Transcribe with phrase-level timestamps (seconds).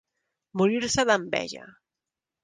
[0.61, 1.67] Morir-se d'enveja.